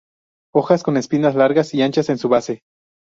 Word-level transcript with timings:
Hojas 0.51 0.81
con 0.81 0.97
espinas 0.97 1.35
largas 1.35 1.75
y 1.75 1.83
anchas 1.83 2.09
en 2.09 2.17
su 2.17 2.27
base. 2.27 2.63